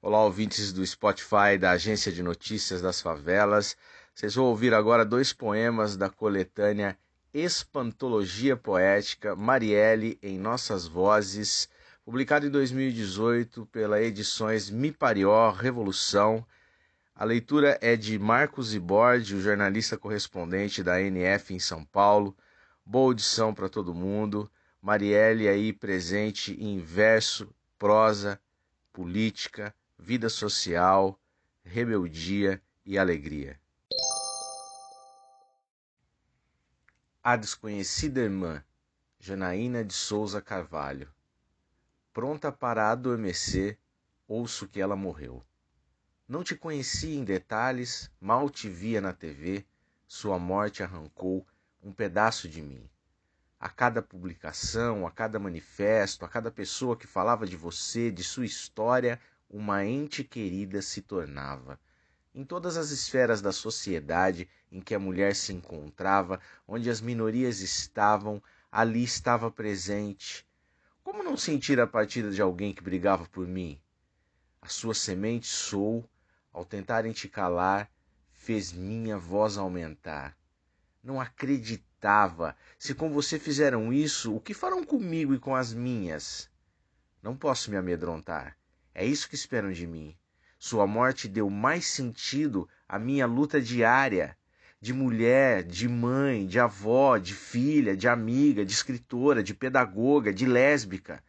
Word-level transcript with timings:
Olá, 0.00 0.24
ouvintes 0.24 0.72
do 0.72 0.84
Spotify 0.84 1.56
da 1.56 1.70
Agência 1.70 2.10
de 2.10 2.20
Notícias 2.20 2.82
das 2.82 3.00
Favelas. 3.00 3.76
Vocês 4.12 4.34
vão 4.34 4.46
ouvir 4.46 4.74
agora 4.74 5.04
dois 5.04 5.32
poemas 5.32 5.96
da 5.96 6.10
coletânea 6.10 6.98
Espantologia 7.32 8.56
Poética 8.56 9.36
Marielle 9.36 10.18
em 10.20 10.36
Nossas 10.36 10.88
Vozes, 10.88 11.68
publicado 12.04 12.46
em 12.46 12.50
2018 12.50 13.66
pela 13.66 14.02
Edições 14.02 14.68
Miparió 14.68 15.52
Revolução. 15.52 16.44
A 17.22 17.24
leitura 17.24 17.78
é 17.80 17.94
de 17.94 18.18
Marcos 18.18 18.74
Ibordi, 18.74 19.36
o 19.36 19.40
jornalista 19.40 19.96
correspondente 19.96 20.82
da 20.82 21.00
NF 21.00 21.54
em 21.54 21.58
São 21.60 21.84
Paulo. 21.84 22.36
Boa 22.84 23.10
audição 23.10 23.54
para 23.54 23.68
todo 23.68 23.94
mundo. 23.94 24.50
Marielle 24.80 25.46
aí 25.46 25.72
presente 25.72 26.52
em 26.60 26.80
verso, 26.80 27.54
prosa, 27.78 28.40
política, 28.92 29.72
vida 29.96 30.28
social, 30.28 31.16
rebeldia 31.62 32.60
e 32.84 32.98
alegria. 32.98 33.56
A 37.22 37.36
desconhecida 37.36 38.20
irmã, 38.20 38.64
Janaína 39.20 39.84
de 39.84 39.94
Souza 39.94 40.42
Carvalho. 40.42 41.08
Pronta 42.12 42.50
para 42.50 42.90
adormecer, 42.90 43.78
ouço 44.26 44.66
que 44.66 44.80
ela 44.80 44.96
morreu. 44.96 45.40
Não 46.32 46.42
te 46.42 46.56
conheci 46.56 47.10
em 47.10 47.24
detalhes, 47.24 48.10
mal 48.18 48.48
te 48.48 48.66
via 48.66 49.02
na 49.02 49.12
TV, 49.12 49.66
sua 50.08 50.38
morte 50.38 50.82
arrancou 50.82 51.46
um 51.82 51.92
pedaço 51.92 52.48
de 52.48 52.62
mim. 52.62 52.88
A 53.60 53.68
cada 53.68 54.00
publicação, 54.00 55.06
a 55.06 55.10
cada 55.10 55.38
manifesto, 55.38 56.24
a 56.24 56.28
cada 56.30 56.50
pessoa 56.50 56.96
que 56.96 57.06
falava 57.06 57.44
de 57.46 57.54
você, 57.54 58.10
de 58.10 58.24
sua 58.24 58.46
história, 58.46 59.20
uma 59.46 59.84
ente 59.84 60.24
querida 60.24 60.80
se 60.80 61.02
tornava. 61.02 61.78
Em 62.34 62.46
todas 62.46 62.78
as 62.78 62.88
esferas 62.88 63.42
da 63.42 63.52
sociedade 63.52 64.48
em 64.70 64.80
que 64.80 64.94
a 64.94 64.98
mulher 64.98 65.36
se 65.36 65.52
encontrava, 65.52 66.40
onde 66.66 66.88
as 66.88 67.02
minorias 67.02 67.60
estavam, 67.60 68.42
ali 68.70 69.04
estava 69.04 69.50
presente. 69.50 70.48
Como 71.04 71.22
não 71.22 71.36
sentir 71.36 71.78
a 71.78 71.86
partida 71.86 72.30
de 72.30 72.40
alguém 72.40 72.72
que 72.72 72.82
brigava 72.82 73.26
por 73.26 73.46
mim? 73.46 73.78
A 74.62 74.68
sua 74.68 74.94
semente 74.94 75.46
sou, 75.46 76.08
ao 76.52 76.64
tentarem 76.64 77.12
te 77.12 77.28
calar, 77.28 77.90
fez 78.32 78.72
minha 78.72 79.16
voz 79.16 79.56
aumentar. 79.56 80.36
Não 81.02 81.20
acreditava. 81.20 82.56
Se 82.78 82.94
com 82.94 83.10
você 83.10 83.38
fizeram 83.38 83.92
isso, 83.92 84.34
o 84.34 84.40
que 84.40 84.52
farão 84.54 84.84
comigo 84.84 85.34
e 85.34 85.38
com 85.38 85.54
as 85.54 85.72
minhas? 85.72 86.50
Não 87.22 87.36
posso 87.36 87.70
me 87.70 87.76
amedrontar. 87.76 88.56
É 88.94 89.04
isso 89.04 89.28
que 89.28 89.34
esperam 89.34 89.72
de 89.72 89.86
mim. 89.86 90.16
Sua 90.58 90.86
morte 90.86 91.28
deu 91.28 91.48
mais 91.48 91.86
sentido 91.86 92.68
à 92.88 92.98
minha 92.98 93.26
luta 93.26 93.60
diária 93.60 94.36
de 94.82 94.92
mulher, 94.92 95.62
de 95.62 95.88
mãe, 95.88 96.44
de 96.44 96.58
avó, 96.58 97.16
de 97.16 97.34
filha, 97.34 97.96
de 97.96 98.08
amiga, 98.08 98.64
de 98.64 98.72
escritora, 98.72 99.40
de 99.40 99.54
pedagoga, 99.54 100.32
de 100.32 100.44
lésbica. 100.44 101.22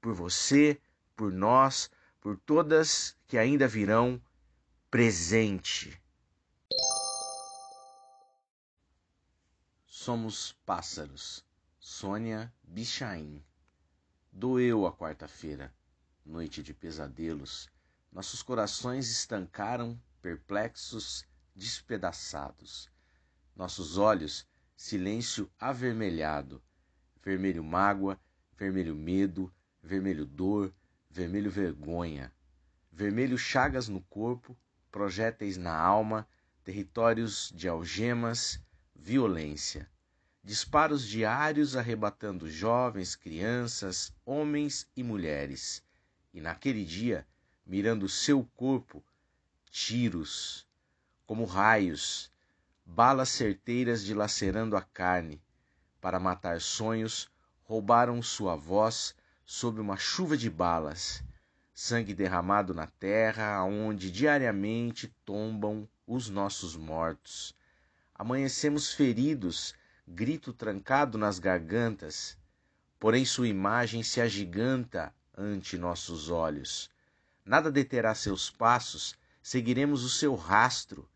Por 0.00 0.12
você, 0.12 0.76
por 1.14 1.32
nós, 1.32 1.88
por 2.20 2.36
todas 2.36 3.16
que 3.28 3.38
ainda 3.38 3.68
virão, 3.68 4.20
presente. 4.90 6.00
Somos 9.86 10.52
pássaros. 10.64 11.44
Sônia 11.78 12.52
Bichain. 12.62 13.44
Doeu 14.32 14.86
a 14.86 14.92
quarta-feira 14.92 15.72
noite 16.26 16.62
de 16.62 16.74
pesadelos, 16.74 17.70
nossos 18.12 18.42
corações 18.42 19.08
estancaram, 19.08 20.00
perplexos, 20.20 21.24
despedaçados. 21.54 22.90
Nossos 23.54 23.96
olhos, 23.96 24.46
silêncio 24.76 25.48
avermelhado, 25.58 26.60
vermelho 27.22 27.62
mágoa, 27.62 28.20
vermelho 28.56 28.94
medo, 28.94 29.52
vermelho 29.82 30.26
dor, 30.26 30.74
vermelho 31.08 31.50
vergonha, 31.50 32.32
vermelho 32.90 33.38
chagas 33.38 33.88
no 33.88 34.02
corpo, 34.02 34.56
projéteis 34.96 35.58
na 35.58 35.78
alma, 35.78 36.26
territórios 36.64 37.52
de 37.54 37.68
algemas, 37.68 38.58
violência. 38.94 39.86
Disparos 40.42 41.06
diários 41.06 41.76
arrebatando 41.76 42.48
jovens, 42.48 43.14
crianças, 43.14 44.10
homens 44.24 44.88
e 44.96 45.02
mulheres. 45.02 45.82
E 46.32 46.40
naquele 46.40 46.82
dia, 46.82 47.26
mirando 47.66 48.08
seu 48.08 48.42
corpo, 48.56 49.04
tiros, 49.70 50.66
como 51.26 51.44
raios, 51.44 52.32
balas 52.82 53.28
certeiras 53.28 54.02
dilacerando 54.02 54.78
a 54.78 54.80
carne, 54.80 55.42
para 56.00 56.18
matar 56.18 56.58
sonhos, 56.58 57.28
roubaram 57.64 58.22
sua 58.22 58.56
voz 58.56 59.14
sob 59.44 59.78
uma 59.78 59.98
chuva 59.98 60.38
de 60.38 60.48
balas, 60.48 61.22
sangue 61.78 62.14
derramado 62.14 62.72
na 62.72 62.86
terra, 62.86 63.54
aonde 63.54 64.10
diariamente 64.10 65.14
tombam 65.26 65.86
os 66.06 66.30
nossos 66.30 66.74
mortos. 66.74 67.54
Amanhecemos 68.14 68.94
feridos, 68.94 69.74
grito 70.08 70.54
trancado 70.54 71.18
nas 71.18 71.38
gargantas, 71.38 72.38
porém 72.98 73.26
sua 73.26 73.46
imagem 73.46 74.02
se 74.02 74.22
agiganta 74.22 75.14
ante 75.36 75.76
nossos 75.76 76.30
olhos. 76.30 76.88
Nada 77.44 77.70
deterá 77.70 78.14
seus 78.14 78.48
passos, 78.48 79.14
seguiremos 79.42 80.02
o 80.02 80.08
seu 80.08 80.34
rastro. 80.34 81.06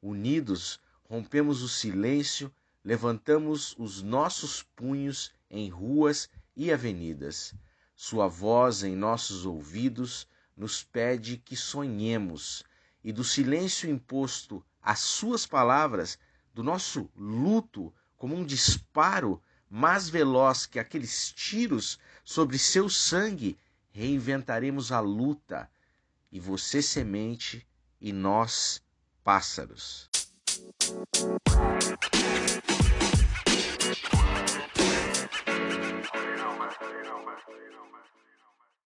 Unidos, 0.00 0.80
rompemos 1.04 1.60
o 1.60 1.68
silêncio, 1.68 2.50
levantamos 2.82 3.76
os 3.78 4.02
nossos 4.02 4.62
punhos 4.62 5.30
em 5.50 5.68
ruas 5.68 6.30
e 6.56 6.72
avenidas. 6.72 7.54
Sua 7.98 8.28
voz 8.28 8.82
em 8.82 8.94
nossos 8.94 9.46
ouvidos 9.46 10.28
nos 10.54 10.84
pede 10.84 11.38
que 11.38 11.56
sonhemos, 11.56 12.62
e 13.02 13.10
do 13.10 13.24
silêncio 13.24 13.88
imposto 13.88 14.62
às 14.82 15.00
suas 15.00 15.46
palavras, 15.46 16.18
do 16.52 16.62
nosso 16.62 17.10
luto, 17.16 17.92
como 18.14 18.36
um 18.36 18.44
disparo 18.44 19.42
mais 19.68 20.10
veloz 20.10 20.66
que 20.66 20.78
aqueles 20.78 21.32
tiros 21.32 21.98
sobre 22.22 22.58
seu 22.58 22.90
sangue, 22.90 23.58
reinventaremos 23.90 24.92
a 24.92 25.00
luta, 25.00 25.70
e 26.30 26.38
você 26.38 26.82
semente 26.82 27.66
e 27.98 28.12
nós 28.12 28.82
pássaros. 29.24 30.10